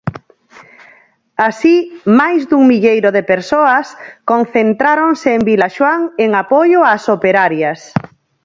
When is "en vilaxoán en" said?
5.37-6.29